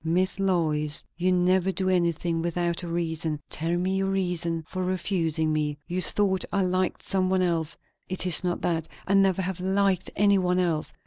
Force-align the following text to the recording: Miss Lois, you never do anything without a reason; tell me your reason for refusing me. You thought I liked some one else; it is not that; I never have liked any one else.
Miss 0.03 0.39
Lois, 0.39 1.03
you 1.15 1.31
never 1.31 1.71
do 1.71 1.87
anything 1.87 2.41
without 2.41 2.81
a 2.81 2.87
reason; 2.87 3.39
tell 3.51 3.77
me 3.77 3.97
your 3.97 4.09
reason 4.09 4.65
for 4.67 4.83
refusing 4.83 5.53
me. 5.53 5.77
You 5.85 6.01
thought 6.01 6.43
I 6.51 6.63
liked 6.63 7.03
some 7.03 7.29
one 7.29 7.43
else; 7.43 7.77
it 8.09 8.25
is 8.25 8.43
not 8.43 8.61
that; 8.63 8.87
I 9.05 9.13
never 9.13 9.43
have 9.43 9.59
liked 9.59 10.09
any 10.15 10.39
one 10.39 10.57
else. 10.57 10.91